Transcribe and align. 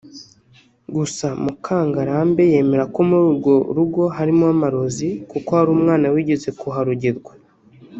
Gusa 0.95 1.27
Mukangarambe 1.43 2.43
yemera 2.53 2.83
ko 2.93 2.99
muri 3.07 3.23
urwo 3.31 3.55
rugo 3.77 4.01
harimo 4.17 4.45
amarozi 4.55 5.09
kuko 5.31 5.49
hari 5.57 5.69
umwana 5.77 6.05
wigeze 6.13 6.49
kuharogerwa 6.59 7.33